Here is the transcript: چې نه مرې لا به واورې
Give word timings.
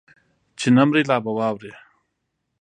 چې 0.59 0.67
نه 0.75 0.83
مرې 0.87 1.01
لا 1.09 1.17
به 1.23 1.31
واورې 1.37 1.73